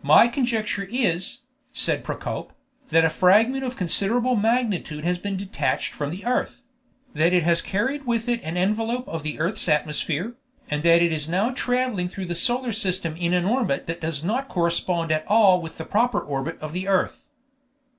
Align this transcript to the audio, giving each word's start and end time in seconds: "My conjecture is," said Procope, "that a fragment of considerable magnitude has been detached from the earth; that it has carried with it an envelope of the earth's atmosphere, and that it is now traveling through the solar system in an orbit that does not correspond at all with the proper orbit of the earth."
"My 0.00 0.26
conjecture 0.26 0.88
is," 0.90 1.40
said 1.70 2.02
Procope, 2.02 2.54
"that 2.88 3.04
a 3.04 3.10
fragment 3.10 3.62
of 3.62 3.76
considerable 3.76 4.34
magnitude 4.34 5.04
has 5.04 5.18
been 5.18 5.36
detached 5.36 5.92
from 5.92 6.08
the 6.10 6.24
earth; 6.24 6.62
that 7.12 7.34
it 7.34 7.42
has 7.42 7.60
carried 7.60 8.06
with 8.06 8.26
it 8.26 8.42
an 8.42 8.56
envelope 8.56 9.06
of 9.06 9.22
the 9.22 9.38
earth's 9.38 9.68
atmosphere, 9.68 10.34
and 10.70 10.82
that 10.82 11.02
it 11.02 11.12
is 11.12 11.28
now 11.28 11.50
traveling 11.50 12.08
through 12.08 12.24
the 12.24 12.34
solar 12.34 12.72
system 12.72 13.14
in 13.16 13.34
an 13.34 13.44
orbit 13.44 13.86
that 13.86 14.00
does 14.00 14.24
not 14.24 14.48
correspond 14.48 15.12
at 15.12 15.26
all 15.28 15.60
with 15.60 15.76
the 15.76 15.84
proper 15.84 16.22
orbit 16.22 16.58
of 16.60 16.72
the 16.72 16.88
earth." 16.88 17.26